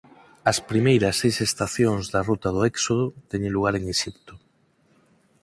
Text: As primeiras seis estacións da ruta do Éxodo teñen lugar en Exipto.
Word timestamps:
As 0.51 0.57
primeiras 0.69 1.15
seis 1.21 1.37
estacións 1.47 2.03
da 2.13 2.21
ruta 2.29 2.49
do 2.55 2.61
Éxodo 2.73 3.05
teñen 3.31 3.51
lugar 3.55 3.73
en 3.79 3.83
Exipto. 3.93 4.33